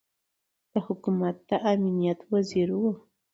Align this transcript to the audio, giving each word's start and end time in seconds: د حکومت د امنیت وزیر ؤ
د 0.71 0.73
حکومت 0.85 1.35
د 1.49 1.51
امنیت 1.71 2.19
وزیر 2.31 2.69
ؤ 2.83 2.89